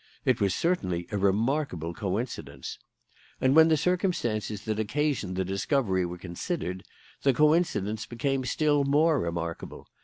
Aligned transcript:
It 0.25 0.41
was 0.41 0.55
certainly 0.55 1.05
a 1.11 1.17
remarkable 1.19 1.93
coincidence. 1.93 2.79
And 3.39 3.55
when 3.55 3.67
the 3.67 3.77
circumstances 3.77 4.65
that 4.65 4.79
occasioned 4.79 5.35
the 5.35 5.45
discovery 5.45 6.07
were 6.07 6.17
considered, 6.17 6.83
the 7.21 7.35
coincidence 7.35 8.07
became 8.07 8.43
still 8.45 8.83
more 8.83 9.19
remarkable. 9.19 9.87